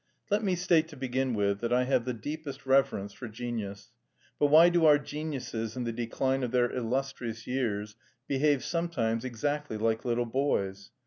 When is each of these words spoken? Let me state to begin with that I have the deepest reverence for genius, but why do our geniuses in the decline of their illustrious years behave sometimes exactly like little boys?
Let 0.31 0.43
me 0.43 0.55
state 0.55 0.87
to 0.87 0.97
begin 0.97 1.35
with 1.35 1.59
that 1.59 1.71
I 1.71 1.83
have 1.83 2.05
the 2.05 2.11
deepest 2.15 2.65
reverence 2.65 3.13
for 3.13 3.27
genius, 3.27 3.91
but 4.39 4.47
why 4.47 4.69
do 4.69 4.85
our 4.87 4.97
geniuses 4.97 5.77
in 5.77 5.83
the 5.83 5.91
decline 5.91 6.41
of 6.41 6.49
their 6.49 6.71
illustrious 6.71 7.45
years 7.45 7.95
behave 8.27 8.63
sometimes 8.63 9.23
exactly 9.23 9.77
like 9.77 10.03
little 10.03 10.25
boys? 10.25 10.89